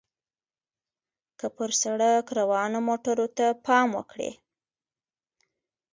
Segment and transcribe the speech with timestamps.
[1.39, 4.31] که پر سړک روانو موټرو ته پام وکړئ.